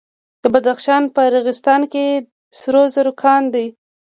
د 0.43 0.45
بدخشان 0.53 1.03
په 1.15 1.21
راغستان 1.35 1.81
کې 1.91 2.05
سرو 2.59 2.83
زرو 2.95 3.13
کان 3.21 3.43
دی. 3.53 3.67